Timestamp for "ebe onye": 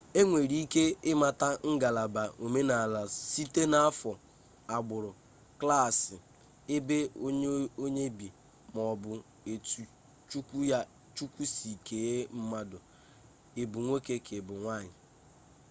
6.75-8.05